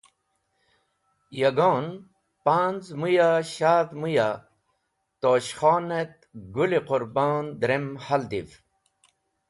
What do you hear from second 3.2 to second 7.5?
a shadh mũy a Tosh Khon et Gũl-e Qũrbon